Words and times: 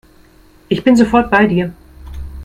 Ich 0.67 0.83
bin 0.83 0.95
sofort 0.95 1.29
bei 1.29 1.45
dir. 1.45 1.75